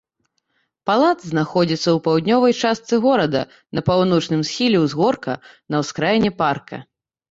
Палац 0.89 1.17
знаходзіцца 1.31 1.83
ў 1.91 1.97
паўднёвай 2.09 2.57
частцы 2.63 2.93
горада 3.05 3.45
на 3.79 3.87
паўночным 3.93 4.41
схіле 4.53 4.85
ўзгорка, 4.89 5.41
на 5.75 5.87
ўскраіне 5.87 6.39
парка. 6.45 6.87